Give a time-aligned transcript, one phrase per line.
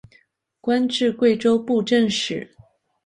[0.59, 2.55] 官至贵州布政使。